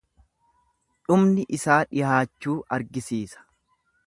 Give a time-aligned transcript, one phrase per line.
[1.09, 3.49] Dhumni isaa dhihaachuu argisiisa.